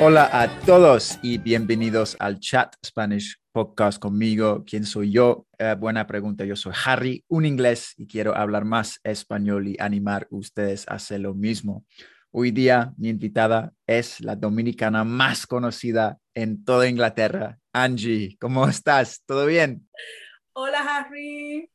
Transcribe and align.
Hola 0.00 0.30
a 0.32 0.48
todos 0.60 1.18
y 1.22 1.38
bienvenidos 1.38 2.16
al 2.20 2.38
Chat 2.38 2.76
Spanish 2.86 3.36
Podcast 3.50 4.00
conmigo. 4.00 4.62
¿Quién 4.64 4.84
soy 4.84 5.10
yo? 5.10 5.48
Eh, 5.58 5.74
buena 5.76 6.06
pregunta. 6.06 6.44
Yo 6.44 6.54
soy 6.54 6.72
Harry, 6.84 7.24
un 7.26 7.44
inglés 7.44 7.94
y 7.96 8.06
quiero 8.06 8.36
hablar 8.36 8.64
más 8.64 9.00
español 9.02 9.66
y 9.66 9.76
animar 9.80 10.28
a 10.30 10.36
ustedes 10.36 10.86
a 10.86 10.94
hacer 10.94 11.18
lo 11.18 11.34
mismo. 11.34 11.84
Hoy 12.30 12.52
día 12.52 12.92
mi 12.96 13.08
invitada 13.08 13.72
es 13.88 14.20
la 14.20 14.36
dominicana 14.36 15.02
más 15.02 15.48
conocida 15.48 16.16
en 16.32 16.64
toda 16.64 16.86
Inglaterra, 16.86 17.58
Angie. 17.72 18.36
¿Cómo 18.40 18.68
estás? 18.68 19.24
¿Todo 19.26 19.46
bien? 19.46 19.88
Hola 20.52 20.78
Harry. 20.78 21.68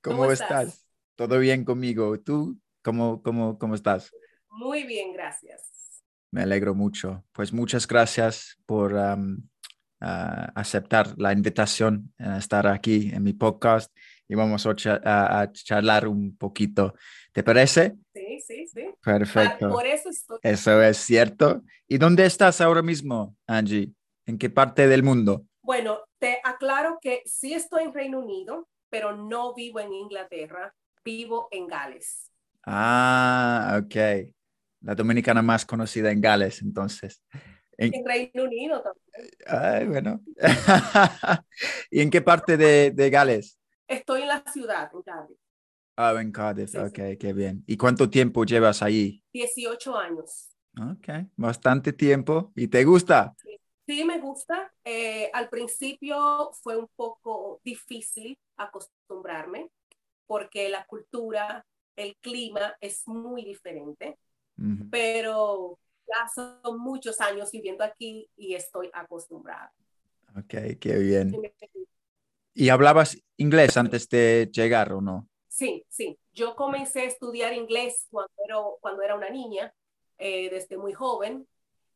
¿Cómo, 0.00 0.32
estás? 0.32 0.84
¿Todo 1.14 1.38
bien 1.38 1.64
conmigo? 1.64 2.18
¿Tú 2.18 2.58
cómo, 2.82 3.22
cómo, 3.22 3.56
cómo 3.56 3.76
estás? 3.76 4.10
Muy 4.50 4.82
bien, 4.82 5.12
gracias. 5.12 5.75
Me 6.30 6.42
alegro 6.42 6.74
mucho. 6.74 7.24
Pues 7.32 7.52
muchas 7.52 7.86
gracias 7.86 8.58
por 8.66 8.94
aceptar 10.00 11.14
la 11.16 11.32
invitación 11.32 12.12
a 12.18 12.38
estar 12.38 12.66
aquí 12.66 13.10
en 13.12 13.22
mi 13.22 13.32
podcast 13.32 13.90
y 14.28 14.34
vamos 14.34 14.66
a, 14.66 15.50
charlar 15.52 16.08
un 16.08 16.36
poquito. 16.36 16.94
¿Te 17.32 17.42
parece? 17.42 17.96
Sí, 18.12 18.40
sí, 18.40 18.66
sí. 18.66 18.90
Perfecto. 19.02 19.70
por 19.70 19.86
eso 19.86 20.10
estoy. 20.10 20.38
Eso 20.42 20.82
es 20.82 20.96
cierto. 20.98 21.62
¿Y 21.86 21.98
dónde 21.98 22.26
estás 22.26 22.60
ahora 22.60 22.82
mismo, 22.82 23.36
Angie? 23.46 23.92
¿En 24.26 24.38
qué 24.38 24.50
parte 24.50 24.88
del 24.88 25.02
mundo? 25.02 25.46
Bueno, 25.62 26.00
te 26.18 26.40
aclaro 26.44 26.98
que 27.00 27.22
sí 27.24 27.54
estoy 27.54 27.84
en 27.84 27.94
Reino 27.94 28.18
Unido, 28.18 28.68
pero 28.90 29.16
no 29.16 29.54
vivo 29.54 29.80
en 29.80 29.92
Inglaterra, 29.92 30.74
vivo 31.04 31.48
en 31.52 31.68
Gales. 31.68 32.32
Ah, 32.64 33.80
ok 33.80 34.34
la 34.86 34.94
dominicana 34.94 35.42
más 35.42 35.66
conocida 35.66 36.12
en 36.12 36.20
Gales, 36.20 36.62
entonces. 36.62 37.20
En, 37.76 37.92
Reino 38.06 38.44
Unido 38.44 38.80
también. 38.80 39.30
Ay, 39.46 39.86
bueno. 39.86 40.20
¿Y 41.90 42.00
en 42.00 42.08
qué 42.08 42.22
parte 42.22 42.56
de, 42.56 42.92
de, 42.92 43.10
Gales? 43.10 43.58
Estoy 43.88 44.22
en 44.22 44.28
la 44.28 44.44
ciudad, 44.50 44.88
en 44.94 45.02
Cardiff. 45.02 45.38
Ah, 45.96 46.14
en 46.20 46.30
Cardiff, 46.30 46.74
ok, 46.76 47.18
qué 47.18 47.32
bien. 47.34 47.64
¿Y 47.66 47.76
cuánto 47.76 48.08
tiempo 48.08 48.44
llevas 48.44 48.80
ahí? 48.80 49.24
18 49.32 49.96
años. 49.98 50.56
Ok, 50.80 51.08
bastante 51.36 51.92
tiempo. 51.92 52.52
¿Y 52.54 52.68
te 52.68 52.84
gusta? 52.84 53.34
Sí, 53.86 54.04
me 54.04 54.20
gusta. 54.20 54.72
Eh, 54.84 55.30
al 55.32 55.48
principio 55.48 56.52
fue 56.62 56.76
un 56.76 56.88
poco 56.94 57.60
difícil 57.64 58.38
acostumbrarme 58.56 59.68
porque 60.26 60.68
la 60.68 60.86
cultura, 60.86 61.66
el 61.96 62.16
clima 62.20 62.76
es 62.80 63.06
muy 63.08 63.44
diferente 63.44 64.16
pero 64.90 65.78
ya 66.06 66.28
son 66.34 66.78
muchos 66.78 67.20
años 67.20 67.50
viviendo 67.50 67.84
aquí 67.84 68.28
y 68.36 68.54
estoy 68.54 68.90
acostumbrada. 68.92 69.72
Ok, 70.36 70.78
qué 70.80 70.96
bien. 70.98 71.32
¿Y 72.54 72.68
hablabas 72.68 73.18
inglés 73.36 73.76
antes 73.76 74.08
de 74.08 74.50
llegar 74.52 74.92
o 74.92 75.00
no? 75.00 75.28
Sí, 75.48 75.84
sí. 75.88 76.18
Yo 76.32 76.54
comencé 76.54 77.00
a 77.00 77.04
estudiar 77.04 77.52
inglés 77.54 78.06
cuando 78.10 78.32
era, 78.44 78.56
cuando 78.80 79.02
era 79.02 79.14
una 79.14 79.30
niña, 79.30 79.74
eh, 80.18 80.50
desde 80.50 80.76
muy 80.76 80.92
joven, 80.92 81.46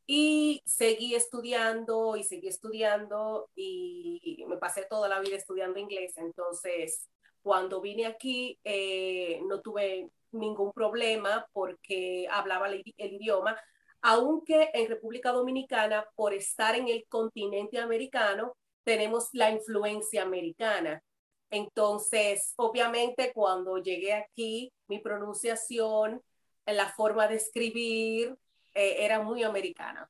y 0.07 0.63
seguí 0.67 1.15
estudiando 1.15 2.17
y 2.17 2.25
seguí 2.25 2.49
estudiando 2.49 3.49
y 3.55 4.45
me 4.49 4.57
pasé 4.57 4.87
toda 4.89 5.09
la 5.09 5.21
vida 5.21 5.37
estudiando 5.37 5.79
inglés. 5.79 6.15
Entonces, 6.17 7.09
cuando 7.43 7.81
vine 7.81 8.07
aquí, 8.07 8.59
eh, 8.65 9.41
no 9.47 9.61
tuve 9.61 10.11
ningún 10.33 10.73
problema 10.73 11.47
porque 11.53 12.27
hablaba 12.31 12.69
el, 12.69 12.83
idioma, 12.97 13.57
aunque 14.03 14.71
en 14.73 14.89
República 14.89 15.33
Dominicana, 15.33 16.05
por 16.15 16.33
estar 16.33 16.75
en 16.75 16.89
el 16.89 17.05
continente 17.09 17.79
americano, 17.79 18.57
tenemos 18.85 19.29
la 19.33 19.51
influencia 19.51 20.23
americana. 20.23 21.03
Entonces, 21.51 22.55
obviamente, 22.57 23.33
cuando 23.35 23.79
llegué 23.79 24.15
aquí, 24.15 24.73
mi 24.89 25.01
pronunciación, 25.01 26.23
la 26.67 26.89
forma 26.89 27.29
de 27.29 27.37
escribir, 27.37 28.37
eh, 28.75 28.97
era 29.01 29.21
muy 29.21 29.43
americana. 29.43 30.09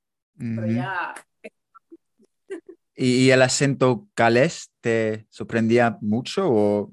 ¿Y 2.94 3.30
el 3.30 3.42
acento 3.42 4.08
calés 4.14 4.70
te 4.80 5.26
sorprendía 5.30 5.96
mucho 6.02 6.48
o 6.50 6.92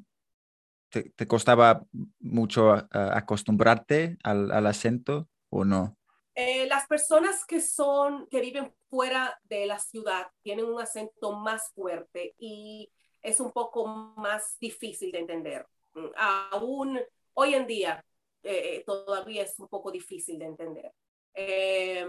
te, 0.90 1.28
costaba 1.28 1.86
mucho 2.20 2.72
acostumbrarte 2.92 4.18
al, 4.24 4.52
al, 4.52 4.68
acento 4.68 5.28
o 5.50 5.66
no? 5.66 5.98
Eh, 6.40 6.68
las 6.68 6.86
personas 6.86 7.44
que 7.46 7.60
son, 7.60 8.28
que 8.28 8.42
viven 8.42 8.72
fuera 8.92 9.40
de 9.46 9.66
la 9.66 9.80
ciudad 9.80 10.28
tienen 10.44 10.66
un 10.66 10.80
acento 10.80 11.32
más 11.32 11.72
fuerte 11.74 12.36
y 12.38 12.92
es 13.24 13.40
un 13.40 13.52
poco 13.52 13.88
más 13.88 14.56
difícil 14.60 15.12
de 15.12 15.18
entender. 15.18 15.66
Mm, 15.96 16.06
aún 16.16 17.00
hoy 17.34 17.56
en 17.56 17.66
día 17.66 18.06
eh, 18.44 18.84
todavía 18.86 19.42
es 19.42 19.58
un 19.60 19.68
poco 19.68 19.90
difícil 19.92 20.38
de 20.38 20.46
entender. 20.46 20.92
Eh, 21.34 22.06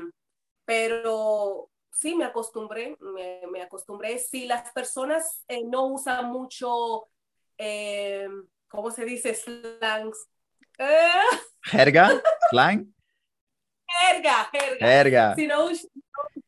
pero 0.67 1.71
sí 1.91 2.15
me 2.15 2.27
acostumbré, 2.27 2.99
me, 3.01 3.41
me, 3.51 3.63
acostumbré. 3.63 4.19
Si 4.19 4.47
las 4.47 4.71
personas 4.73 5.43
no 5.65 5.87
usan 5.87 6.31
mucho 6.31 7.09
¿cómo 8.69 8.91
se 8.91 9.05
dice? 9.05 9.35
Slangs. 9.35 10.29
¿Jerga? 11.63 12.23
¿Slang? 12.51 12.95
Jerga, 13.87 14.51
jerga. 14.53 14.87
Jerga. 14.87 15.35
Si 15.35 15.47
no, 15.47 15.69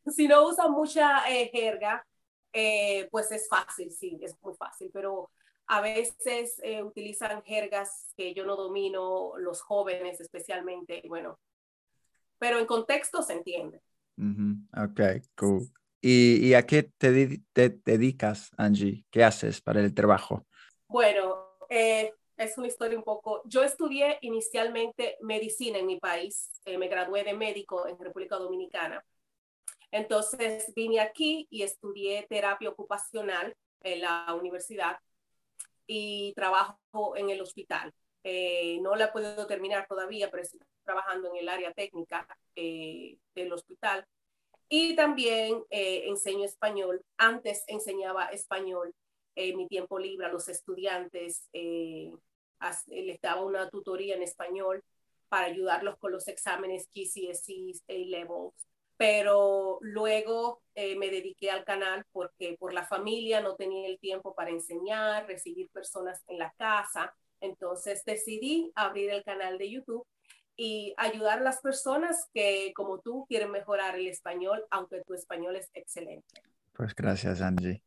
si 0.06 0.28
no 0.28 0.48
usa 0.48 0.68
mucha 0.68 1.28
eh, 1.30 1.50
jerga, 1.52 2.04
eh, 2.52 3.08
pues 3.10 3.30
es 3.32 3.48
fácil, 3.48 3.90
sí, 3.90 4.18
es 4.22 4.36
muy 4.42 4.54
fácil, 4.54 4.90
pero 4.92 5.30
a 5.66 5.80
veces 5.80 6.60
eh, 6.62 6.82
utilizan 6.82 7.42
jergas 7.42 8.12
que 8.16 8.34
yo 8.34 8.44
no 8.44 8.56
domino, 8.56 9.32
los 9.38 9.62
jóvenes 9.62 10.20
especialmente, 10.20 11.02
bueno, 11.08 11.38
pero 12.38 12.58
en 12.58 12.66
contexto 12.66 13.22
se 13.22 13.34
entiende. 13.34 13.80
Ok, 14.76 15.00
cool. 15.36 15.70
¿Y, 16.00 16.48
¿Y, 16.48 16.54
a 16.54 16.66
qué 16.66 16.82
te, 16.82 17.42
te, 17.52 17.68
dedicas, 17.84 18.50
Angie? 18.56 19.04
¿Qué 19.10 19.22
haces 19.22 19.60
para 19.60 19.80
el 19.80 19.94
trabajo? 19.94 20.46
Bueno, 20.88 21.49
eh, 21.70 22.12
es 22.36 22.58
una 22.58 22.66
historia 22.66 22.98
un 22.98 23.04
poco, 23.04 23.42
yo 23.44 23.62
estudié 23.62 24.18
inicialmente 24.22 25.16
medicina 25.20 25.78
en 25.78 25.86
mi 25.86 26.00
país, 26.00 26.50
eh, 26.64 26.76
me 26.76 26.88
gradué 26.88 27.22
de 27.22 27.32
médico 27.32 27.86
en 27.86 27.96
República 27.98 28.36
Dominicana. 28.36 29.04
Entonces 29.92 30.72
vine 30.74 31.00
aquí 31.00 31.46
y 31.48 31.62
estudié 31.62 32.26
terapia 32.28 32.70
ocupacional 32.70 33.56
en 33.82 34.00
la 34.00 34.34
universidad 34.38 34.98
y 35.86 36.32
trabajo 36.34 37.16
en 37.16 37.30
el 37.30 37.40
hospital. 37.40 37.92
Eh, 38.24 38.78
no 38.82 38.96
la 38.96 39.06
he 39.06 39.12
podido 39.12 39.46
terminar 39.46 39.86
todavía, 39.88 40.30
pero 40.30 40.42
estoy 40.42 40.60
trabajando 40.84 41.30
en 41.30 41.36
el 41.36 41.48
área 41.48 41.72
técnica 41.72 42.26
del 42.54 43.52
hospital. 43.52 44.06
Y 44.68 44.94
también 44.94 45.64
enseño 45.70 46.44
español. 46.44 47.04
Antes 47.16 47.64
enseñaba 47.66 48.26
español 48.26 48.94
en 49.34 49.56
mi 49.56 49.68
tiempo 49.68 49.98
libre 49.98 50.26
a 50.26 50.32
los 50.32 50.48
estudiantes, 50.48 51.48
eh, 51.52 52.10
les 52.88 53.20
daba 53.20 53.42
una 53.42 53.70
tutoría 53.70 54.16
en 54.16 54.22
español 54.22 54.84
para 55.28 55.46
ayudarlos 55.46 55.96
con 55.98 56.12
los 56.12 56.28
exámenes 56.28 56.88
GCSE, 56.92 57.80
A-Levels, 57.88 58.54
pero 58.96 59.78
luego 59.80 60.60
eh, 60.74 60.96
me 60.96 61.08
dediqué 61.08 61.50
al 61.50 61.64
canal 61.64 62.04
porque 62.12 62.56
por 62.58 62.74
la 62.74 62.84
familia 62.84 63.40
no 63.40 63.54
tenía 63.54 63.88
el 63.88 63.98
tiempo 63.98 64.34
para 64.34 64.50
enseñar, 64.50 65.26
recibir 65.26 65.70
personas 65.70 66.22
en 66.28 66.38
la 66.38 66.52
casa. 66.58 67.14
Entonces 67.40 68.04
decidí 68.04 68.72
abrir 68.74 69.08
el 69.10 69.24
canal 69.24 69.56
de 69.56 69.70
YouTube 69.70 70.06
y 70.54 70.92
ayudar 70.98 71.38
a 71.38 71.42
las 71.42 71.62
personas 71.62 72.28
que 72.34 72.72
como 72.74 73.00
tú 73.00 73.24
quieren 73.26 73.50
mejorar 73.50 73.96
el 73.96 74.08
español, 74.08 74.66
aunque 74.70 75.02
tu 75.06 75.14
español 75.14 75.56
es 75.56 75.70
excelente. 75.72 76.42
Pues 76.80 76.94
gracias, 76.94 77.42
Angie. 77.42 77.82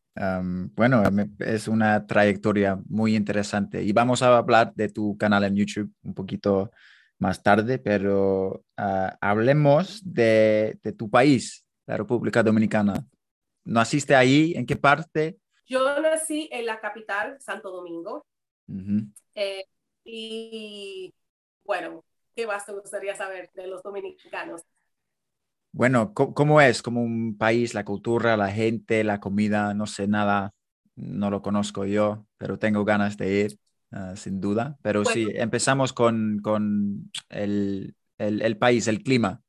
bueno, 0.75 1.01
es 1.39 1.67
una 1.67 2.05
trayectoria 2.05 2.79
muy 2.87 3.15
interesante 3.15 3.81
y 3.81 3.91
vamos 3.91 4.21
a 4.21 4.37
hablar 4.37 4.71
de 4.75 4.87
tu 4.87 5.17
canal 5.17 5.43
en 5.45 5.55
YouTube 5.55 5.91
un 6.03 6.13
poquito 6.13 6.69
más 7.17 7.41
tarde, 7.41 7.79
pero 7.79 8.63
ah, 8.77 9.17
hablemos 9.19 9.99
de, 10.05 10.77
tu 10.95 11.09
país, 11.09 11.65
la 11.87 11.97
República 11.97 12.43
Dominicana. 12.43 13.03
¿Naciste 13.63 14.13
ahí? 14.13 14.53
¿En 14.55 14.67
qué 14.67 14.75
parte? 14.75 15.39
Yo 15.65 15.99
nací 15.99 16.47
en 16.51 16.67
la 16.67 16.79
capital, 16.79 17.37
Santo 17.39 17.71
Domingo. 17.71 18.27
Eh, 19.33 19.65
y 20.03 21.11
bueno, 21.63 22.05
¿qué 22.35 22.45
más 22.45 22.63
te 22.63 22.73
gustaría 22.73 23.15
saber 23.15 23.49
de 23.55 23.65
los 23.65 23.81
dominicanos? 23.81 24.61
Bueno, 25.75 26.13
¿cómo, 26.13 26.61
es 26.61 26.83
como 26.83 27.01
un 27.01 27.35
país, 27.35 27.73
la 27.73 27.83
cultura, 27.83 28.37
la 28.37 28.51
gente, 28.51 29.03
la 29.03 29.19
comida? 29.19 29.73
No 29.73 29.87
sé 29.87 30.07
nada, 30.07 30.53
no 30.95 31.31
lo 31.31 31.41
conozco 31.41 31.85
yo, 31.85 32.27
pero 32.37 32.59
tengo 32.59 32.85
ganas 32.85 33.17
de 33.17 33.41
ir. 33.41 33.59
Ah, 33.91 34.15
sin 34.15 34.39
duda. 34.39 34.77
Pero 34.81 35.03
sí, 35.05 35.27
empezamos 35.33 35.93
con, 35.93 36.39
con 36.43 37.11
el, 37.29 37.95
el, 38.17 38.41
el, 38.41 38.57
país, 38.57 38.87
el 38.87 39.03
clima, 39.03 39.43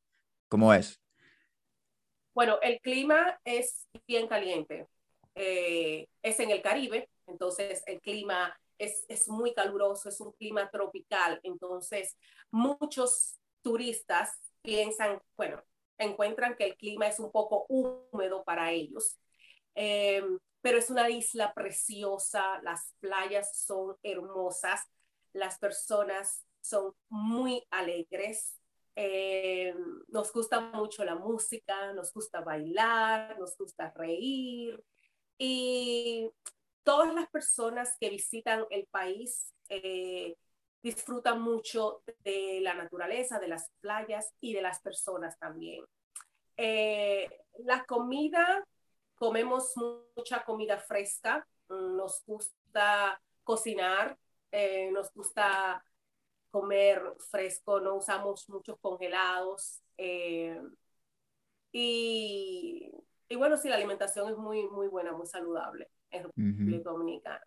¿cómo 0.49 0.75
es? 0.75 1.00
Bueno, 2.35 2.59
el 2.62 2.79
clima 2.81 3.38
es 3.44 3.87
bien 4.06 4.26
caliente. 4.26 4.87
Eh, 5.35 6.06
es 6.23 6.41
en 6.41 6.50
el 6.50 6.61
Caribe, 6.61 7.09
entonces 7.26 7.82
el 7.87 8.00
clima 8.00 8.55
es, 8.76 9.05
es 9.09 9.29
muy 9.29 9.55
caluroso, 9.55 10.11
es 10.11 10.21
un 10.21 10.32
clima 10.32 10.71
tropical. 10.71 11.41
Entonces, 11.43 12.17
muchos 12.50 13.38
turistas 13.62 14.38
piensan, 14.62 15.21
bueno, 15.37 15.62
encuentran 15.99 16.56
que 16.56 16.64
el 16.64 16.76
clima 16.76 17.06
es 17.06 17.19
un 17.20 17.31
poco 17.31 17.67
húmedo 17.69 18.44
para 18.44 18.73
ellos. 18.73 19.19
Eh, 19.75 20.23
pero 20.61 20.79
es 20.79 20.88
una 20.88 21.11
isla 21.11 21.52
preciosa, 21.52 22.61
las 22.62 22.94
playas 23.00 23.55
son 23.67 23.96
hermosas, 24.02 24.81
las 25.35 25.58
personas 25.58 26.46
son 26.62 26.94
muy 27.11 27.67
alegres, 27.70 28.58
eh, 28.96 29.75
nos 30.08 30.32
gusta 30.32 30.61
mucho 30.61 31.05
la 31.05 31.17
música, 31.17 31.93
nos 31.93 32.14
gusta 32.14 32.40
bailar, 32.40 33.38
nos 33.38 33.56
gusta 33.58 33.93
reír 33.94 34.82
y 35.37 36.31
todas 36.82 37.12
las 37.12 37.29
personas 37.29 37.97
que 38.00 38.08
visitan 38.08 38.64
el 38.70 38.87
país 38.87 39.52
eh, 39.69 40.37
disfrutan 40.85 41.41
mucho 41.41 42.03
de 42.23 42.61
la 42.61 42.75
naturaleza, 42.75 43.39
de 43.39 43.49
las 43.49 43.71
playas 43.81 44.35
y 44.39 44.53
de 44.53 44.61
las 44.61 44.81
personas 44.83 45.39
también. 45.39 45.83
Eh, 46.59 47.27
la 47.61 47.85
comida 47.87 48.63
comemos 49.15 49.73
mucha 50.15 50.45
comida 50.45 50.77
fresca, 50.77 51.49
nos 51.71 52.23
gusta 52.27 53.19
cocinar, 53.43 54.19
eh, 54.53 54.91
nos 54.93 55.11
gusta 55.15 55.83
comer 56.51 57.03
fresco, 57.31 57.81
no 57.81 57.95
usamos 57.95 58.47
muchos 58.51 58.79
congelados. 58.79 59.81
Eh, 59.97 60.61
y, 61.73 62.91
y, 63.31 63.37
bueno, 63.37 63.57
sí, 63.57 63.71
la 63.71 63.77
alimentación 63.77 64.29
es 64.29 64.37
muy, 64.37 64.69
muy 64.69 64.89
buena, 64.89 65.13
muy 65.13 65.27
saludable 65.27 65.89
en 66.11 66.25
República 66.25 66.91
Dominicana. 66.91 67.43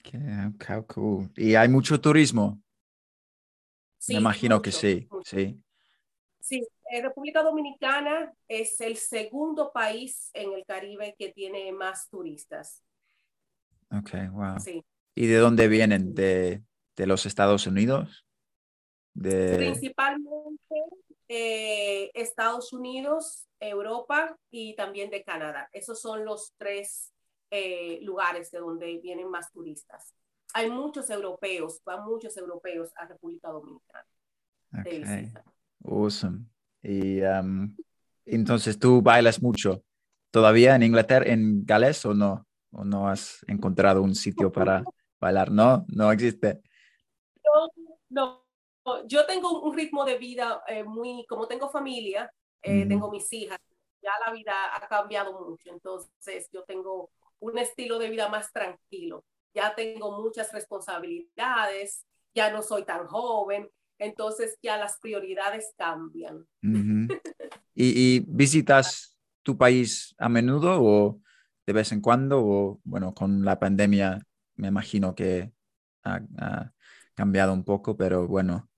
Qué, 0.00 0.84
cool. 0.86 1.28
¿Y 1.36 1.56
hay 1.56 1.68
mucho 1.68 2.00
turismo? 2.00 2.62
Me 4.08 4.14
imagino 4.14 4.60
que 4.62 4.72
sí, 4.72 5.08
sí. 5.24 5.60
Sí, 6.40 6.66
eh, 6.90 7.02
República 7.02 7.42
Dominicana 7.42 8.32
es 8.46 8.80
el 8.80 8.96
segundo 8.96 9.70
país 9.72 10.30
en 10.32 10.52
el 10.52 10.64
Caribe 10.64 11.14
que 11.18 11.30
tiene 11.32 11.70
más 11.72 12.08
turistas. 12.08 12.82
Ok, 13.90 14.10
wow. 14.32 14.58
Sí. 14.58 14.84
¿Y 15.14 15.26
de 15.26 15.36
dónde 15.36 15.68
vienen? 15.68 16.14
¿De, 16.14 16.62
de 16.96 17.06
los 17.06 17.26
Estados 17.26 17.66
Unidos? 17.66 18.24
De... 19.14 19.56
Principalmente 19.56 20.74
eh, 21.28 22.10
Estados 22.14 22.72
Unidos, 22.72 23.46
Europa 23.60 24.38
y 24.50 24.74
también 24.76 25.10
de 25.10 25.24
Canadá. 25.24 25.68
Esos 25.72 26.00
son 26.00 26.24
los 26.24 26.54
tres 26.56 27.12
eh, 27.50 27.98
lugares 28.02 28.50
de 28.50 28.58
donde 28.58 28.98
vienen 28.98 29.28
más 29.28 29.50
turistas. 29.50 30.14
Hay 30.54 30.70
muchos 30.70 31.10
europeos, 31.10 31.80
van 31.84 32.04
muchos 32.04 32.36
europeos 32.36 32.90
a 32.96 33.06
República 33.06 33.48
Dominicana. 33.48 34.06
Okay. 34.80 35.32
Awesome. 35.84 36.46
Y 36.82 37.20
entonces 38.24 38.78
tú 38.78 39.02
bailas 39.02 39.42
mucho. 39.42 39.82
¿Todavía 40.30 40.74
en 40.74 40.82
Inglaterra, 40.82 41.26
en 41.26 41.64
Gales 41.64 42.04
o 42.04 42.14
no? 42.14 42.46
¿O 42.72 42.84
no 42.84 43.08
has 43.08 43.44
encontrado 43.46 44.02
un 44.02 44.14
sitio 44.14 44.52
para 44.52 44.84
bailar? 45.20 45.50
No, 45.50 45.86
no 45.88 46.12
existe. 46.12 46.60
No, 48.10 48.44
yo 49.06 49.26
tengo 49.26 49.62
un 49.62 49.76
ritmo 49.76 50.04
de 50.04 50.18
vida 50.18 50.62
eh, 50.66 50.84
muy, 50.84 51.24
como 51.26 51.46
tengo 51.46 51.68
familia, 51.70 52.30
eh, 52.62 52.86
tengo 52.86 53.10
mis 53.10 53.32
hijas, 53.32 53.58
ya 54.02 54.10
la 54.26 54.32
vida 54.32 54.52
ha 54.74 54.86
cambiado 54.88 55.32
mucho, 55.46 55.70
entonces 55.70 56.48
yo 56.52 56.64
tengo 56.64 57.10
un 57.40 57.58
estilo 57.58 57.98
de 57.98 58.10
vida 58.10 58.28
más 58.28 58.52
tranquilo, 58.52 59.24
ya 59.54 59.74
tengo 59.74 60.20
muchas 60.22 60.52
responsabilidades, 60.52 62.06
ya 62.34 62.50
no 62.50 62.62
soy 62.62 62.84
tan 62.84 63.06
joven, 63.06 63.70
entonces 63.98 64.58
ya 64.62 64.76
las 64.76 64.98
prioridades 64.98 65.74
cambian. 65.76 66.46
¿Y, 67.74 68.20
visitas 68.20 69.16
tu 69.42 69.56
país 69.56 70.14
a 70.18 70.28
menudo 70.28 70.82
o 70.82 71.20
de 71.66 71.72
vez 71.72 71.92
en 71.92 72.00
cuando? 72.00 72.40
O 72.40 72.80
bueno, 72.84 73.14
con 73.14 73.44
la 73.44 73.58
pandemia 73.58 74.20
me 74.56 74.68
imagino 74.68 75.14
que 75.14 75.52
ha, 76.04 76.72
cambiado 77.14 77.52
un 77.52 77.64
poco, 77.64 77.96
pero 77.96 78.26
bueno. 78.28 78.68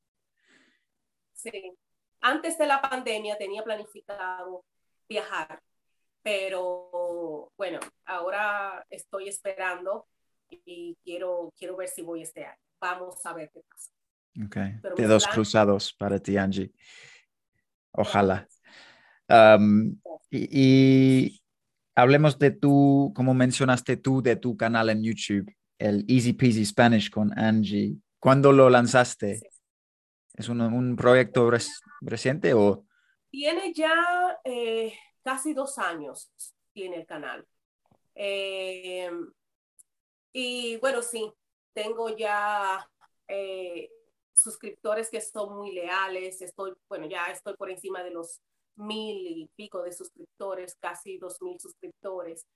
Sí, 1.32 1.76
antes 2.20 2.58
de 2.58 2.66
la 2.66 2.81
pandemia 2.81 3.37
tenía 3.37 3.62
planificado 3.62 4.64
viajar, 5.08 5.62
pero 6.23 7.52
bueno, 7.56 7.81
ahora 8.05 8.87
estoy 8.88 9.28
esperando 9.28 10.06
y 10.50 10.97
quiero, 11.02 11.52
quiero 11.56 11.76
ver 11.76 11.88
si 11.88 12.02
voy 12.02 12.23
este 12.23 12.45
año. 12.45 12.59
Vamos 12.80 13.25
a 13.25 13.33
ver 13.33 13.50
qué 13.52 13.62
pasa. 13.69 13.90
Ok, 14.45 14.57
dedos 14.97 15.26
cruzados 15.26 15.92
para 15.92 16.19
ti, 16.19 16.37
Angie. 16.37 16.73
Ojalá. 17.92 18.49
y, 20.30 21.42
hablemos 21.95 22.38
de 22.38 22.50
tu, 22.52 23.12
como 23.14 23.35
mencionaste 23.35 23.97
tú, 23.97 24.23
de 24.23 24.37
tu 24.37 24.57
canal 24.57 24.90
en 24.90 25.02
YouTube, 25.02 25.52
el 25.78 26.04
Easy 26.09 26.33
Peasy 26.33 26.64
Spanish 26.64 27.11
con 27.11 27.37
Angie. 27.38 27.97
¿Cuándo 28.19 28.52
lo 28.52 28.71
lanzaste? 28.71 29.40
¿Es 30.35 30.49
un, 30.49 30.97
proyecto 30.97 31.50
reciente 32.00 32.54
o? 32.54 32.87
Tiene 33.30 33.73
ya 33.75 34.38
eh, 34.45 34.95
casi 35.23 35.54
dos 35.54 35.78
años, 35.78 36.30
tiene 36.73 36.97
el 36.97 37.07
canal. 37.07 37.47
Em, 38.14 39.30
y 40.32 40.76
bueno, 40.78 41.02
sí, 41.02 41.32
tengo 41.72 42.16
ya 42.16 42.88
eh, 43.28 43.90
suscriptores 44.32 45.10
que 45.10 45.20
son 45.20 45.56
muy 45.56 45.72
leales, 45.72 46.40
estoy, 46.42 46.72
bueno, 46.88 47.06
ya 47.06 47.26
estoy 47.26 47.56
por 47.56 47.70
encima 47.70 48.02
de 48.02 48.10
los 48.10 48.40
mil 48.76 49.26
y 49.26 49.50
pico 49.56 49.82
de 49.82 49.92
suscriptores, 49.92 50.76
casi 50.76 51.18
dos 51.18 51.40
mil 51.42 51.58
suscriptores. 51.60 52.46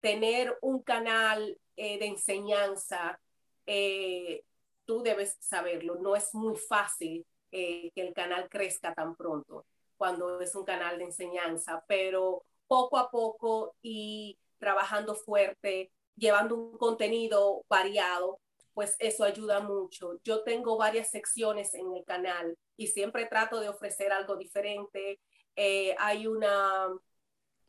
Tener 0.00 0.58
un 0.60 0.82
canal 0.82 1.58
eh, 1.76 1.98
de 1.98 2.06
enseñanza, 2.06 3.20
eh, 3.66 4.44
tú 4.84 5.02
debes 5.02 5.36
saberlo, 5.40 5.96
no 5.96 6.16
es 6.16 6.34
muy 6.34 6.56
fácil 6.56 7.24
que 7.50 7.92
el 7.96 8.14
canal 8.14 8.48
crezca 8.48 8.94
tan 8.94 9.14
pronto 9.14 9.66
cuando 9.98 10.40
es 10.40 10.54
un 10.54 10.64
canal 10.64 10.96
de 10.98 11.04
enseñanza, 11.04 11.84
pero 11.86 12.44
poco 12.66 12.96
a 12.96 13.10
poco 13.10 13.76
y 13.82 14.38
trabajando 14.58 15.14
fuerte, 15.14 15.92
llevando 16.16 16.56
un 16.56 16.78
contenido 16.78 17.64
variado, 17.68 18.40
pues 18.74 18.96
eso 18.98 19.24
ayuda 19.24 19.60
mucho. 19.60 20.18
Yo 20.24 20.42
tengo 20.44 20.76
varias 20.76 21.10
secciones 21.10 21.74
en 21.74 21.94
el 21.94 22.04
canal 22.04 22.56
y 22.76 22.86
siempre 22.86 23.26
trato 23.26 23.60
de 23.60 23.68
ofrecer 23.68 24.12
algo 24.12 24.36
diferente. 24.36 25.20
Eh, 25.56 25.94
hay 25.98 26.26
una, 26.26 26.88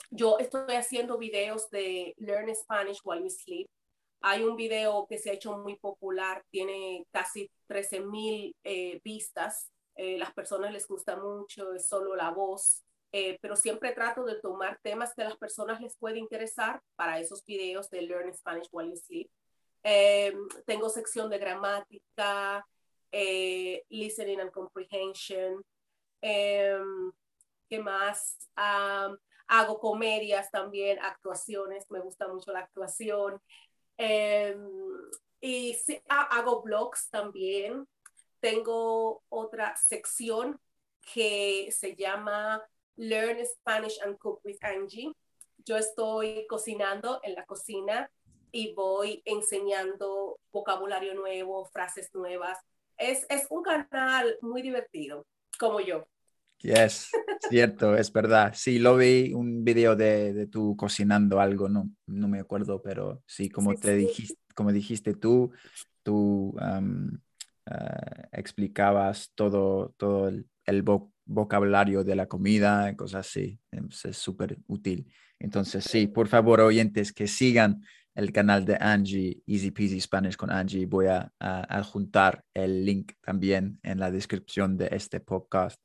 yo 0.09 0.37
estoy 0.39 0.75
haciendo 0.75 1.17
videos 1.17 1.69
de 1.69 2.13
Learn 2.17 2.55
Spanish 2.55 3.01
While 3.03 3.23
You 3.23 3.29
Sleep. 3.29 3.67
Hay 4.21 4.43
un 4.43 4.55
video 4.55 5.05
que 5.09 5.17
se 5.17 5.29
ha 5.29 5.33
hecho 5.33 5.57
muy 5.57 5.75
popular, 5.77 6.45
tiene 6.49 7.05
casi 7.11 7.51
13 7.67 7.99
mil 8.01 8.55
eh, 8.63 9.01
vistas. 9.03 9.69
Eh, 9.95 10.17
las 10.17 10.33
personas 10.33 10.71
les 10.71 10.87
gusta 10.87 11.17
mucho, 11.17 11.73
es 11.73 11.87
solo 11.87 12.15
la 12.15 12.31
voz 12.31 12.83
eh, 13.15 13.37
pero 13.43 13.55
siempre 13.55 13.91
trato 13.91 14.25
de 14.25 14.41
tomar 14.41 14.79
temas 14.81 15.13
que 15.13 15.21
a 15.21 15.25
las 15.25 15.37
personas 15.37 15.79
les 15.79 15.95
puede 15.95 16.17
interesar 16.17 16.81
para 16.95 17.19
esos 17.19 17.45
videos 17.45 17.91
de 17.91 18.01
Learn 18.01 18.33
Spanish 18.33 18.67
While 18.71 18.89
You 18.89 18.97
Sleep. 18.97 19.29
Eh, 19.83 20.35
tengo 20.65 20.89
sección 20.89 21.29
de 21.29 21.37
gramática, 21.37 22.67
eh, 23.11 23.85
listening 23.89 24.39
and 24.39 24.51
comprehension. 24.51 25.63
¿Qué 26.19 27.79
más? 27.79 28.49
hago 29.45 29.79
comedias 29.79 30.49
también, 30.49 30.97
actuaciones, 30.99 31.91
me 31.91 31.99
gusta 31.99 32.27
mucho 32.27 32.51
la 32.51 32.61
actuación. 32.61 33.39
y 35.39 35.77
hago 36.09 36.63
blogs 36.63 37.11
también. 37.11 37.87
Tengo 38.39 39.21
otra 39.29 39.75
sección 39.75 40.59
que 41.13 41.71
se 41.71 41.95
llama 41.95 42.63
Learn 42.97 43.37
Spanish 43.45 43.99
and 44.03 44.17
Cook 44.17 44.41
with 44.43 44.57
Angie. 44.61 45.11
Yo 45.65 45.77
estoy 45.77 46.45
cocinando 46.47 47.19
en 47.23 47.35
la 47.35 47.45
cocina 47.45 48.09
y 48.51 48.73
voy 48.73 49.21
enseñando 49.25 50.39
vocabulario 50.51 51.15
nuevo, 51.15 51.65
frases 51.65 52.13
nuevas. 52.13 52.59
Es, 52.97 53.25
es 53.29 53.47
un 53.49 53.63
canal 53.63 54.37
muy 54.41 54.61
divertido, 54.61 55.25
como 55.57 55.79
yo. 55.79 56.07
Yes, 56.59 57.11
cierto, 57.49 57.95
es 57.95 58.11
verdad. 58.13 58.53
Sí, 58.55 58.79
lo 58.79 58.95
vi 58.95 59.33
un 59.33 59.65
video 59.65 59.95
de, 59.95 60.33
de 60.33 60.47
tú 60.47 60.77
cocinando 60.77 61.39
algo, 61.39 61.67
no, 61.67 61.89
no 62.07 62.27
me 62.27 62.39
acuerdo, 62.39 62.81
pero 62.81 63.21
sí, 63.25 63.49
como 63.49 63.75
te 63.75 63.95
dijiste, 63.95 64.39
como 64.55 64.71
dijiste 64.71 65.13
tú, 65.13 65.51
tú 66.03 66.55
ah, 66.59 66.79
explicabas 68.31 69.31
todo, 69.35 69.93
todo 69.97 70.27
el, 70.27 70.47
el, 70.65 70.83
vocabulario 71.25 72.03
de 72.03 72.15
la 72.15 72.27
comida, 72.27 72.95
cosas 72.95 73.27
así. 73.27 73.59
Es 73.71 74.17
súper 74.17 74.57
útil. 74.67 75.11
Entonces, 75.39 75.83
sí, 75.83 76.07
por 76.07 76.27
favor, 76.27 76.61
oyentes, 76.61 77.11
que 77.11 77.27
sigan 77.27 77.83
el 78.15 78.31
canal 78.31 78.65
de 78.65 78.77
Angie, 78.79 79.41
Easy 79.47 79.71
Peasy 79.71 79.99
Spanish 79.99 80.35
con 80.35 80.51
Angie. 80.51 80.85
Voy 80.85 81.07
a, 81.07 81.31
adjuntar 81.39 82.43
el 82.53 82.85
link 82.85 83.13
también 83.21 83.79
en 83.83 83.99
la 83.99 84.11
descripción 84.11 84.77
de 84.77 84.89
este 84.91 85.19
podcast. 85.19 85.81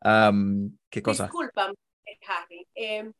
¿Qué 0.00 1.02
cosa? 1.02 1.24
Disculpa, 1.24 1.72
Harry. 2.28 2.66
Em, 2.74 3.12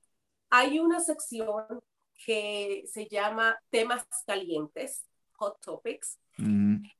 hay 0.51 0.79
una 0.79 1.01
sección 1.01 1.81
que 2.25 2.85
se 2.87 3.09
llama 3.09 3.59
temas 3.71 4.07
calientes, 4.27 5.05
hot 5.33 5.61
topics, 5.61 6.19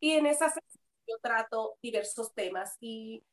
y 0.01 0.11
en 0.13 0.27
esa 0.27 0.51
sección 0.51 0.83
yo 1.07 1.19
trato 1.21 1.79
diversos 1.83 2.35
temas 2.35 2.77
y 2.81 3.25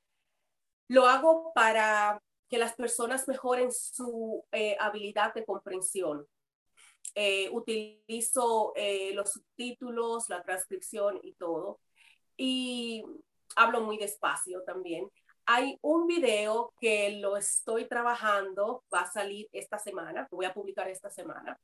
lo 0.89 1.07
hago 1.07 1.53
para 1.53 2.21
que 2.49 2.57
las 2.57 2.75
personas 2.75 3.27
mejoren 3.27 3.71
su 3.71 4.43
eh, 4.51 4.75
habilidad 4.79 5.33
de 5.33 5.45
comprensión. 5.45 6.27
Eh, 7.15 7.49
utilizo 7.51 8.73
eh, 8.75 9.13
los 9.13 9.31
subtítulos, 9.31 10.29
la 10.29 10.41
transcripción 10.41 11.19
y 11.23 11.33
todo. 11.33 11.79
Y 12.35 13.03
hablo 13.55 13.81
muy 13.81 13.97
despacio 13.97 14.63
también. 14.63 15.09
Hay 15.45 15.77
un 15.81 16.07
video 16.07 16.73
que 16.79 17.17
lo 17.19 17.37
estoy 17.37 17.87
trabajando, 17.87 18.83
va 18.93 19.01
a 19.01 19.11
salir 19.11 19.47
esta 19.51 19.77
semana, 19.77 20.27
lo 20.29 20.37
voy 20.37 20.45
a 20.45 20.53
publicar 20.53 20.87
esta 20.89 21.09
semana, 21.09 21.59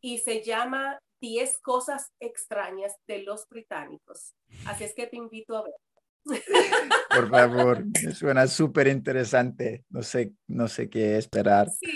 y 0.00 0.18
se 0.18 0.42
llama 0.42 0.98
10 1.20 1.58
cosas 1.60 2.12
extrañas 2.18 2.94
de 3.06 3.22
los 3.22 3.48
británicos. 3.48 4.34
Así 4.66 4.84
es 4.84 4.94
que 4.94 5.06
te 5.06 5.16
invito 5.16 5.56
a 5.56 5.62
ver. 5.62 5.74
Por 6.24 7.30
favor, 7.30 7.84
suena 8.14 8.46
súper 8.46 8.88
interesante. 8.88 9.84
No 9.90 10.02
sé, 10.02 10.32
no 10.48 10.68
sé 10.68 10.88
qué 10.88 11.16
esperar. 11.18 11.70
Sí. 11.70 11.90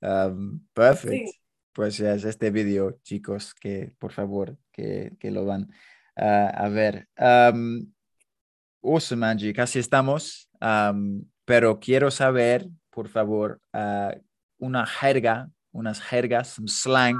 Um, 0.00 0.66
perfect. 0.72 1.30
Pues 1.72 2.00
es 2.00 2.24
este 2.24 2.50
video, 2.50 2.98
chicos, 3.02 3.54
que 3.54 3.92
por 3.98 4.12
favor, 4.12 4.58
que, 4.72 5.16
que 5.18 5.30
lo 5.30 5.44
van 5.44 5.70
a 6.16 6.68
ver. 6.68 7.08
Um, 7.16 7.92
awesome, 8.82 9.24
Angie, 9.24 9.52
casi 9.52 9.78
estamos. 9.78 10.50
Um, 10.60 11.24
pero 11.44 11.78
quiero 11.78 12.10
saber, 12.10 12.68
por 12.90 13.08
favor, 13.08 13.60
uh, 13.72 14.18
una 14.58 14.86
jerga, 14.86 15.48
unas 15.70 16.00
jergas, 16.00 16.58
un 16.58 16.68
slang 16.68 17.16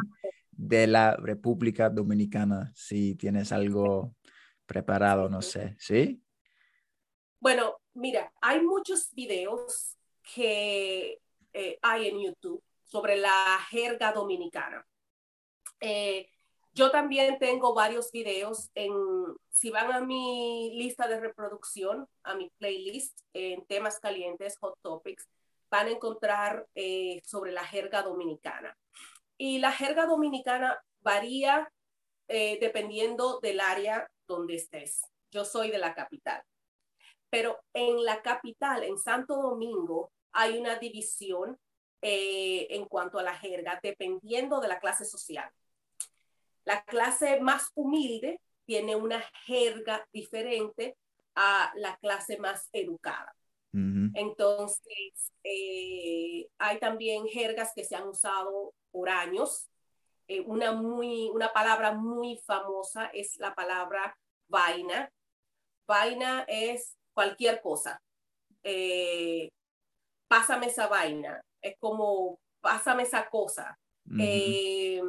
de 0.50 0.88
la 0.88 1.14
República 1.16 1.88
Dominicana, 1.88 2.72
si 2.74 3.14
tienes 3.14 3.52
algo 3.52 4.16
preparado, 4.66 5.28
no 5.28 5.40
sé, 5.40 5.76
¿sí? 5.78 6.20
Bueno, 7.40 7.78
mira, 7.94 8.32
hay 8.40 8.60
muchos 8.62 9.14
videos 9.14 9.96
que 10.34 11.20
eh, 11.52 11.78
hay 11.82 12.08
en 12.08 12.20
YouTube 12.20 12.62
sobre 12.84 13.16
la 13.16 13.58
jerga 13.70 14.12
dominicana. 14.12 14.84
Eh, 15.80 16.28
yo 16.72 16.90
también 16.90 17.38
tengo 17.38 17.74
varios 17.74 18.10
videos 18.10 18.70
en, 18.74 18.92
si 19.50 19.70
van 19.70 19.92
a 19.92 20.00
mi 20.00 20.72
lista 20.74 21.06
de 21.06 21.20
reproducción, 21.20 22.08
a 22.24 22.34
mi 22.34 22.50
playlist 22.58 23.20
en 23.32 23.64
temas 23.66 24.00
calientes, 24.00 24.58
hot 24.58 24.76
topics, 24.82 25.28
van 25.70 25.86
a 25.86 25.90
encontrar 25.90 26.66
eh, 26.74 27.22
sobre 27.24 27.52
la 27.52 27.64
jerga 27.64 28.02
dominicana. 28.02 28.76
Y 29.36 29.58
la 29.58 29.70
jerga 29.70 30.06
dominicana 30.06 30.82
varía 31.00 31.72
dependiendo 32.28 33.40
del 33.40 33.58
área 33.58 34.10
donde 34.26 34.56
estés. 34.56 35.00
Yo 35.30 35.46
soy 35.46 35.70
de 35.70 35.78
la 35.78 35.94
capital 35.94 36.42
pero 37.30 37.58
en 37.72 38.04
la 38.04 38.22
capital, 38.22 38.84
en 38.84 38.98
Santo 38.98 39.36
Domingo, 39.36 40.12
hay 40.32 40.58
una 40.58 40.76
división 40.76 41.58
eh, 42.00 42.68
en 42.70 42.84
cuanto 42.86 43.18
a 43.18 43.22
la 43.22 43.34
jerga, 43.34 43.80
dependiendo 43.82 44.60
de 44.60 44.68
la 44.68 44.78
clase 44.78 45.04
social. 45.04 45.50
La 46.64 46.84
clase 46.84 47.40
más 47.40 47.70
humilde 47.74 48.40
tiene 48.64 48.94
una 48.94 49.22
jerga 49.46 50.06
diferente 50.12 50.96
a 51.34 51.72
la 51.76 51.96
clase 51.96 52.38
más 52.38 52.68
educada. 52.72 53.34
Entonces, 54.14 55.32
eh, 55.44 56.48
hay 56.58 56.78
también 56.80 57.26
jergas 57.28 57.72
que 57.74 57.84
se 57.84 57.94
han 57.94 58.08
usado 58.08 58.74
por 58.90 59.08
años. 59.08 59.68
Eh, 60.26 60.40
una, 60.40 60.72
muy, 60.72 61.30
una 61.32 61.52
palabra 61.52 61.92
muy 61.92 62.38
famosa 62.44 63.06
es 63.06 63.36
la 63.36 63.54
palabra 63.54 64.18
vaina. 64.48 65.12
Vaina 65.86 66.44
es 66.48 66.97
cualquier 67.18 67.60
cosa. 67.60 68.00
Eh, 68.62 69.50
pásame 70.28 70.66
esa 70.66 70.86
vaina, 70.86 71.42
es 71.60 71.74
como, 71.80 72.38
pásame 72.60 73.02
esa 73.02 73.28
cosa. 73.28 73.76
Eh, 74.20 75.02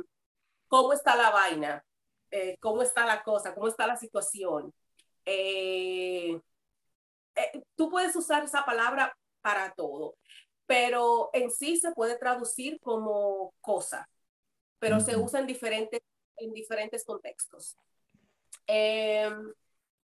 ¿Cómo 0.67 0.93
está 0.93 1.15
la 1.15 1.29
vaina? 1.29 1.85
Eh, 2.31 2.57
¿Cómo 2.59 2.81
está 2.81 3.05
la 3.05 3.21
cosa? 3.21 3.53
¿Cómo 3.53 3.67
está 3.67 3.85
la 3.85 3.95
situación? 3.95 4.73
tú 7.75 7.91
puedes 7.91 8.15
usar 8.15 8.43
esa 8.43 8.65
palabra 8.65 9.15
para 9.41 9.71
todo, 9.73 10.15
pero 10.65 11.29
en 11.33 11.51
sí 11.51 11.79
se 11.79 11.91
puede 11.91 12.17
traducir 12.17 12.79
como 12.79 13.53
cosa, 13.61 14.09
pero 14.79 14.99
se 14.99 15.15
usa 15.15 15.41
en 15.41 15.45
diferentes, 15.45 16.01
en 16.37 16.53
diferentes 16.53 17.05
contextos. 17.05 17.77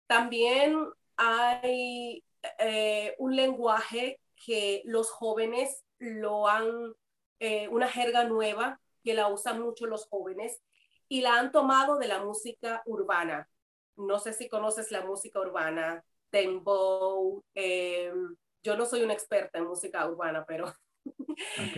también 0.05 0.93
hay 1.17 2.23
eh, 2.59 3.15
un 3.17 3.35
lenguaje 3.35 4.19
que 4.45 4.81
los 4.85 5.09
jóvenes 5.09 5.83
lo 5.97 6.47
han, 6.47 6.93
eh, 7.39 7.67
una 7.69 7.87
jerga 7.87 8.23
nueva 8.25 8.79
que 9.03 9.13
la 9.13 9.27
usan 9.27 9.61
mucho 9.61 9.85
los 9.85 10.07
jóvenes 10.07 10.61
y 11.07 11.21
la 11.21 11.39
han 11.39 11.51
tomado 11.51 11.97
de 11.97 12.07
la 12.07 12.23
música 12.23 12.81
urbana. 12.85 13.49
No 13.95 14.19
sé 14.19 14.33
si 14.33 14.49
conoces 14.49 14.91
la 14.91 15.05
música 15.05 15.39
urbana, 15.39 16.03
tempo. 16.29 17.43
Eh, 17.53 18.11
yo 18.63 18.75
no 18.75 18.85
soy 18.85 19.03
una 19.03 19.13
experta 19.13 19.59
en 19.59 19.67
música 19.67 20.07
urbana, 20.07 20.43
pero 20.47 20.73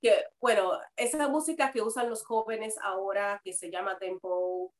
que, 0.00 0.24
bueno, 0.40 0.72
esa 0.96 1.28
música 1.28 1.70
que 1.70 1.82
usan 1.82 2.08
los 2.08 2.24
jóvenes 2.24 2.76
ahora, 2.82 3.40
que 3.44 3.52
se 3.52 3.70
llama 3.70 3.98
tempo, 3.98 4.72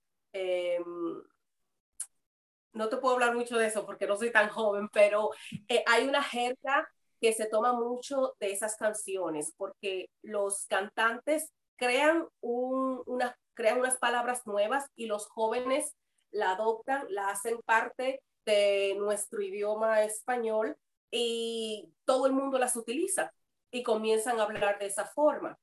no 2.72 2.88
te 2.88 2.96
puedo 2.96 3.14
hablar 3.14 3.34
mucho 3.34 3.58
de 3.58 3.66
eso 3.66 3.84
porque 3.84 4.06
no 4.06 4.16
soy 4.16 4.32
tan 4.32 4.48
joven, 4.48 4.88
pero 4.92 5.30
eh, 5.68 5.82
hay 5.86 6.08
una 6.08 6.22
jerga 6.22 6.88
que 7.20 7.32
se 7.32 7.46
toma 7.46 7.72
mucho 7.72 8.34
de 8.40 8.52
esas 8.52 8.76
canciones 8.76 9.52
porque 9.56 10.10
los 10.22 10.66
cantantes 10.66 11.52
crean, 11.76 12.26
una, 12.40 13.36
crean 13.54 13.78
unas 13.78 13.98
palabras 13.98 14.46
nuevas 14.46 14.86
y 14.96 15.06
los 15.06 15.26
jóvenes 15.26 15.94
la 16.30 16.52
adoptan, 16.52 17.06
la 17.10 17.28
hacen 17.30 17.58
parte 17.64 18.22
de 18.44 18.94
nuestro 18.98 19.42
idioma 19.42 20.02
español 20.02 20.76
y 21.10 21.92
todo 22.04 22.26
el 22.26 22.32
mundo 22.32 22.58
las 22.58 22.76
utiliza 22.76 23.32
y 23.70 23.82
comienzan 23.82 24.40
a 24.40 24.44
hablar 24.44 24.78
de 24.78 24.86
esa 24.86 25.06
forma. 25.06 25.58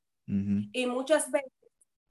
Y 0.74 0.88
muchas 0.88 1.32
veces 1.32 1.54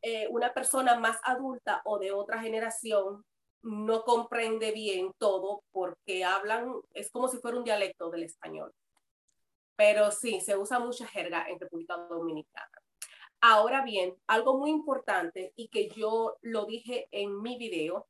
eh, 0.00 0.26
una 0.30 0.54
persona 0.54 0.98
más 0.98 1.18
adulta 1.22 1.82
o 1.84 1.98
de 1.98 2.12
otra 2.12 2.40
generación 2.40 3.24
no 3.66 4.04
comprende 4.04 4.70
bien 4.70 5.12
todo 5.18 5.64
porque 5.72 6.24
hablan, 6.24 6.72
es 6.94 7.10
como 7.10 7.26
si 7.28 7.38
fuera 7.38 7.58
un 7.58 7.64
dialecto 7.64 8.10
del 8.10 8.22
español. 8.22 8.72
pero 9.74 10.10
sí, 10.10 10.40
se 10.40 10.56
usa 10.56 10.78
mucha 10.78 11.06
jerga 11.06 11.46
en 11.50 11.60
República 11.60 11.98
Dominicana. 11.98 12.70
Ahora 13.42 13.84
bien, 13.84 14.16
algo 14.26 14.56
muy 14.56 14.70
importante 14.70 15.52
y 15.54 15.68
que 15.68 15.90
yo 15.90 16.38
lo 16.40 16.64
dije 16.64 17.08
en 17.10 17.42
mi 17.42 17.58
video, 17.58 18.08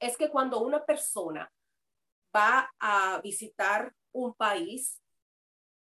es 0.00 0.18
que 0.18 0.28
cuando 0.28 0.60
una 0.60 0.84
persona 0.84 1.50
va 2.36 2.70
a 2.78 3.20
visitar 3.22 3.94
un 4.12 4.34
país, 4.34 5.00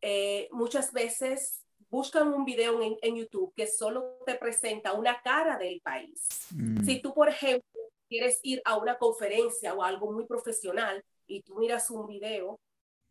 eh, 0.01 0.47
muchas 0.51 0.93
veces 0.93 1.65
buscan 1.89 2.31
un 2.31 2.45
video 2.45 2.79
en, 3.01 3.15
YouTube 3.15 3.51
que 3.55 3.65
solo 3.65 4.19
te 4.27 4.35
presenta 4.35 4.93
una 4.93 5.19
cara 5.23 5.57
del 5.57 5.81
país. 5.81 6.27
Mm. 6.51 6.83
Si 6.83 7.01
tú, 7.01 7.15
por 7.15 7.29
ejemplo, 7.29 7.81
quieres 8.09 8.39
ir 8.43 8.61
a 8.65 8.77
una 8.77 8.97
conferencia 8.97 9.73
o 9.73 9.83
algo 9.83 10.11
muy 10.11 10.25
profesional 10.25 11.05
y 11.27 11.43
tú 11.43 11.55
miras 11.59 11.89
un 11.91 12.07
video 12.07 12.59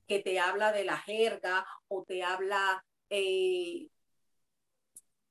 que 0.06 0.18
te 0.18 0.40
habla 0.40 0.72
de 0.72 0.84
la 0.84 0.98
jerga 0.98 1.66
o 1.86 2.02
te 2.02 2.22
habla 2.22 2.84
eh, 3.08 3.88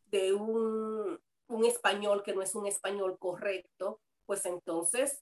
de 0.05 0.33
un, 0.33 1.19
español 1.65 2.23
que 2.23 2.33
no 2.33 2.41
es 2.41 2.55
un 2.55 2.65
español 2.67 3.17
correcto, 3.19 3.99
pues 4.25 4.45
entonces 4.45 5.21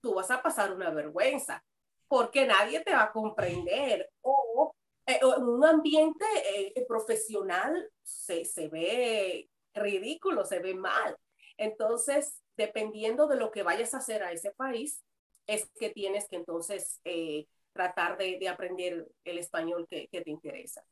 tú 0.00 0.14
vas 0.14 0.30
a 0.30 0.42
pasar 0.42 0.72
una 0.72 0.90
vergüenza 0.90 1.64
porque 2.08 2.46
nadie 2.46 2.80
te 2.80 2.92
va 2.92 3.04
a 3.04 3.12
comprender 3.12 4.10
o 4.22 4.74
eh, 5.06 5.20
en 5.22 5.42
un 5.42 5.64
ambiente 5.64 6.24
eh, 6.54 6.84
profesional 6.88 7.90
se, 8.02 8.44
se, 8.44 8.68
ve 8.68 9.50
ridículo, 9.74 10.44
se 10.44 10.60
ve 10.60 10.74
mal. 10.74 11.16
Entonces, 11.56 12.43
dependiendo 12.56 13.26
de 13.26 13.36
lo 13.36 13.50
que 13.50 13.62
vayas 13.62 13.94
a 13.94 13.98
hacer 13.98 14.22
a 14.22 14.32
ese 14.32 14.50
país, 14.50 15.02
es 15.46 15.68
que 15.78 15.90
tienes 15.90 16.28
que 16.28 16.36
entonces 16.36 17.00
eh, 17.04 17.46
tratar 17.72 18.16
de, 18.16 18.38
de, 18.38 18.48
aprender 18.48 19.06
el 19.24 19.38
español 19.38 19.86
que, 19.88 20.08
que 20.08 20.22
te 20.22 20.30
interesa. 20.30 20.84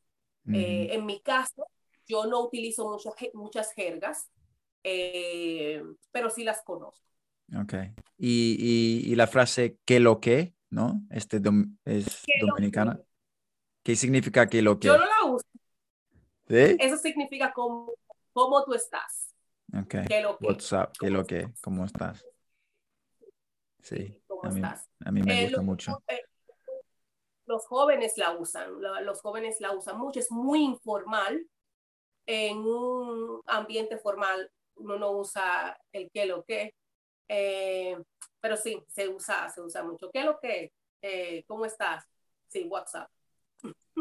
en 0.47 1.07
mi 1.07 1.21
caso, 1.21 1.67
yo 2.07 2.27
no 2.27 2.41
utilizo 2.41 2.89
muchas, 2.89 3.15
muchas 3.33 3.73
jergas, 3.73 4.29
pero 4.83 6.31
sí 6.31 6.45
las 6.45 6.63
conozco. 6.63 7.07
Ok. 7.61 7.75
¿Y, 8.19 8.57
y, 8.59 9.13
y 9.13 9.15
la 9.15 9.27
frase 9.27 9.79
¿qué 9.85 10.01
lo 10.01 10.21
que? 10.21 10.55
¿No? 10.71 11.03
Este 11.11 11.41
es 11.85 12.25
dominicana. 12.41 13.01
¿Qué 13.83 13.97
significa 13.97 14.49
que 14.49 14.63
lo 14.63 14.79
que? 14.79 14.89
Yo 14.89 14.97
no 14.97 15.05
la 15.05 15.33
uso. 15.33 15.47
¿Sí? 16.49 16.77
Eso 16.79 16.97
significa 16.99 17.53
cómo, 17.53 17.93
cómo 18.33 18.65
tú 18.65 18.75
estás. 18.75 19.32
Ok. 19.75 20.07
¿Qué 20.07 20.21
lo 20.21 20.39
que? 20.39 20.47
WhatsApp, 20.47 20.95
¿qué 20.99 21.11
lo 21.11 21.25
que? 21.25 21.49
¿Cómo 21.63 21.85
estás? 21.85 22.25
Sí. 23.81 24.23
¿Cómo 24.27 24.45
a 24.45 24.49
mí, 24.51 24.61
estás? 24.61 24.89
A 25.05 25.11
mí 25.11 25.23
me 25.23 25.41
eh, 25.41 25.45
gusta 25.45 25.63
mucho. 25.63 26.03
Eh, 26.09 26.21
los 27.47 27.67
jóvenes 27.67 28.15
la 28.17 28.33
usan, 28.33 28.71
los 29.05 29.21
jóvenes 29.21 29.61
la 29.61 29.73
usan 29.73 29.99
mucho, 29.99 30.21
es 30.21 30.31
muy 30.31 30.63
informal. 30.63 31.47
En 32.25 32.59
un 32.59 33.41
ambiente 33.47 33.99
formal 33.99 34.51
uno 34.77 34.99
no 34.99 35.11
usa 35.13 35.77
el 35.91 36.09
qué 36.13 36.25
lo 36.27 36.45
que, 36.45 36.75
eh, 37.29 37.97
pero 38.41 38.57
sí, 38.57 38.81
se 38.89 39.09
usa, 39.09 39.49
se 39.49 39.61
usa 39.61 39.83
mucho. 39.83 40.11
¿Qué 40.13 40.23
lo 40.23 40.39
que? 40.39 40.73
¿Cómo 41.49 41.67
estás? 41.67 42.05
Sí, 42.47 42.65
WhatsApp. 42.65 43.11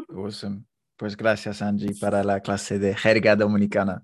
Awesome. 0.08 0.64
Pues 0.96 1.16
gracias, 1.16 1.62
Angie, 1.62 1.96
para 2.00 2.22
la 2.22 2.40
clase 2.40 2.78
de 2.78 2.94
jerga 2.94 3.34
dominicana. 3.34 4.02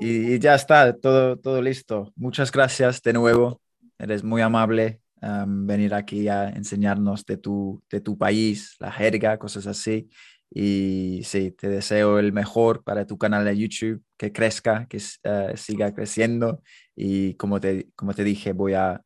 Y, 0.00 0.38
ya 0.38 0.54
está, 0.54 0.92
todo, 0.96 1.36
todo 1.38 1.62
listo. 1.62 2.12
Muchas 2.16 2.50
gracias 2.50 3.02
de 3.02 3.12
nuevo. 3.12 3.60
Eres 3.98 4.24
muy 4.24 4.42
amable 4.42 5.00
venir 5.46 5.94
aquí 5.94 6.28
a 6.28 6.48
enseñarnos 6.50 7.24
de 7.24 7.36
tu, 7.36 7.82
de 7.90 8.00
tu 8.00 8.16
país, 8.16 8.76
la 8.78 8.92
jerga, 8.92 9.38
cosas 9.38 9.66
así. 9.66 10.08
Y 10.50 11.22
sí, 11.24 11.50
te 11.50 11.68
deseo 11.68 12.18
el 12.18 12.32
mejor 12.32 12.84
para 12.84 13.04
tu 13.04 13.18
canal 13.18 13.44
de 13.44 13.58
YouTube, 13.58 14.02
que 14.16 14.32
crezca, 14.32 14.86
que 14.88 14.98
eh, 15.24 15.52
siga 15.56 15.92
creciendo. 15.92 16.62
Y 16.94 17.34
como 17.34 17.60
te, 17.60 17.90
como 17.96 18.14
te 18.14 18.24
dije, 18.24 18.52
voy 18.52 18.74
a 18.74 19.02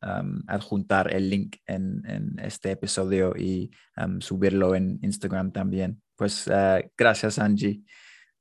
adjuntar 0.47 1.13
el 1.13 1.29
link 1.29 1.57
en, 1.65 2.03
en, 2.05 2.39
este 2.39 2.71
episodio 2.71 3.33
y 3.35 3.71
subirlo 4.19 4.75
en 4.75 4.99
Instagram 5.01 5.51
también. 5.51 6.01
Pues 6.15 6.47
uh, 6.47 6.79
gracias, 6.97 7.39
Angie. 7.39 7.81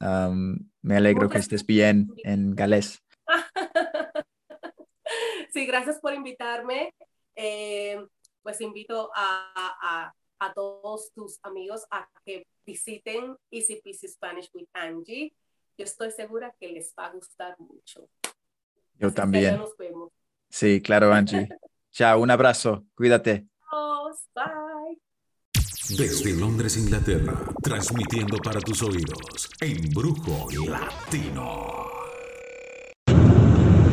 Me 0.00 0.96
alegro 0.96 1.28
que 1.28 1.38
estés 1.38 1.64
bien 1.64 2.08
en 2.24 2.54
galés. 2.54 3.02
Sí, 5.52 5.66
gracias 5.66 5.98
por 5.98 6.14
invitarme. 6.14 6.94
Eh, 7.34 7.98
pues 8.40 8.60
invito 8.60 9.10
a, 9.16 9.52
a, 9.82 10.14
a 10.38 10.52
todos 10.52 11.10
tus 11.12 11.40
amigos 11.42 11.84
a 11.90 12.08
que 12.24 12.46
visiten 12.64 13.36
Easy 13.50 13.80
Peasy 13.82 14.06
Spanish 14.06 14.48
with 14.54 14.68
Angie. 14.72 15.34
Yo 15.76 15.84
estoy 15.84 16.12
segura 16.12 16.54
que 16.60 16.68
les 16.68 16.94
va 16.96 17.06
a 17.06 17.12
gustar 17.12 17.56
mucho. 17.58 18.08
Yo 18.94 19.12
también. 19.12 19.56
Nos 19.56 19.76
vemos. 19.76 20.12
Sí, 20.48 20.80
claro, 20.80 21.12
Angie. 21.12 21.48
Chao, 21.90 22.20
un 22.20 22.30
abrazo. 22.30 22.86
Cuídate. 22.94 23.48
Bye. 24.34 25.09
Desde 25.96 26.32
Londres, 26.34 26.76
Inglaterra, 26.76 27.36
transmitiendo 27.62 28.38
para 28.38 28.60
tus 28.60 28.80
oídos, 28.82 29.50
Embrujo 29.60 30.46
Latino. 30.68 31.86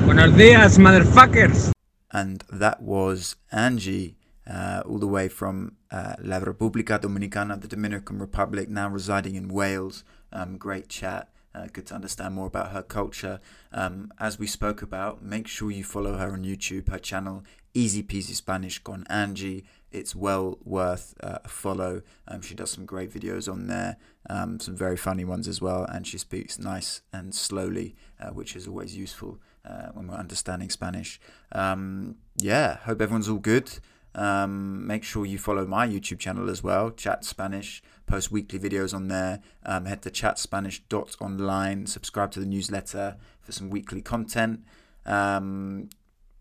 Buenos 0.06 0.36
días, 0.38 0.78
motherfuckers. 0.78 1.72
And 2.12 2.44
that 2.52 2.82
was 2.82 3.36
Angie 3.52 4.16
uh, 4.46 4.84
all 4.86 5.00
the 5.00 5.08
way 5.08 5.28
from 5.28 5.78
uh, 5.90 6.14
La 6.22 6.40
República 6.40 7.00
Dominicana, 7.00 7.60
the 7.60 7.68
Dominican 7.68 8.20
Republic, 8.20 8.70
now 8.70 8.88
residing 8.88 9.36
in 9.36 9.48
Wales. 9.48 10.04
Um, 10.32 10.58
great 10.58 10.90
chat. 10.90 11.30
Uh, 11.56 11.66
good 11.74 11.88
to 11.88 11.96
understand 11.96 12.36
more 12.36 12.46
about 12.46 12.72
her 12.74 12.84
culture. 12.84 13.40
Um, 13.72 14.12
as 14.20 14.38
we 14.38 14.46
spoke 14.46 14.84
about, 14.84 15.24
make 15.24 15.48
sure 15.48 15.72
you 15.72 15.84
follow 15.84 16.18
her 16.18 16.32
on 16.32 16.44
YouTube. 16.44 16.90
Her 16.90 17.00
channel, 17.00 17.44
Easy 17.74 18.04
Peasy 18.04 18.36
Spanish 18.36 18.78
con 18.78 19.06
Angie. 19.10 19.66
It's 19.92 20.16
well 20.16 20.58
worth 20.64 21.14
uh, 21.24 21.40
a 21.44 21.48
follow. 21.48 22.02
Um, 22.28 22.42
she 22.42 22.56
does 22.56 22.72
some 22.72 22.86
great 22.86 23.12
videos 23.12 23.52
on 23.52 23.68
there, 23.68 23.98
um, 24.30 24.60
some 24.60 24.76
very 24.76 24.98
funny 24.98 25.26
ones 25.26 25.48
as 25.48 25.62
well, 25.62 25.86
and 25.86 26.06
she 26.06 26.18
speaks 26.18 26.60
nice 26.60 27.02
and 27.14 27.34
slowly, 27.34 27.96
uh, 28.20 28.30
which 28.30 28.56
is 28.56 28.68
always 28.68 28.96
useful 28.96 29.40
uh, 29.66 29.90
when 29.94 30.08
we're 30.08 30.16
understanding 30.16 30.70
Spanish. 30.70 31.20
Um, 31.52 32.16
yeah, 32.38 32.78
hope 32.78 33.02
everyone's 33.02 33.30
all 33.30 33.40
good. 33.40 33.72
Um, 34.16 34.86
make 34.88 35.04
sure 35.04 35.26
you 35.26 35.38
follow 35.38 35.66
my 35.66 35.88
YouTube 35.88 36.20
channel 36.20 36.50
as 36.50 36.64
well, 36.64 36.90
Chat 36.90 37.24
Spanish. 37.24 37.84
Post 38.08 38.32
weekly 38.32 38.58
videos 38.58 38.94
on 38.94 39.10
there. 39.10 39.42
Um, 39.66 39.86
head 39.86 40.02
to 40.04 40.10
chatspanish.online. 40.10 41.86
Subscribe 41.88 42.32
to 42.32 42.40
the 42.40 42.46
newsletter 42.46 43.18
for 43.42 43.52
some 43.52 43.70
weekly 43.70 44.02
content. 44.02 44.62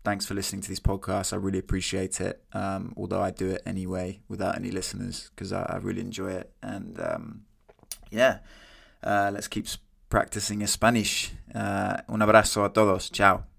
Thanks 0.07 0.25
for 0.25 0.35
listening 0.35 0.61
to 0.61 0.69
these 0.69 0.79
podcasts. 0.79 1.33
I 1.33 1.35
really 1.35 1.59
appreciate 1.59 2.21
it. 2.21 2.41
Um, 2.53 2.93
although 2.95 3.21
I 3.21 3.29
do 3.29 3.49
it 3.49 3.61
anyway 3.65 4.21
without 4.29 4.55
any 4.55 4.71
listeners 4.71 5.31
because 5.35 5.51
I, 5.51 5.63
I, 5.63 5.77
really 5.79 5.99
enjoy 5.99 6.31
it. 6.31 6.49
And 6.63 6.97
um, 7.01 7.41
yeah, 8.09 8.37
uh, 9.03 9.31
let's 9.33 9.49
keep 9.49 9.67
practicing 10.09 10.65
Spanish. 10.65 11.33
Uh, 11.53 11.97
un 12.07 12.21
abrazo 12.21 12.63
a 12.63 12.69
todos. 12.69 13.09
Ciao. 13.09 13.47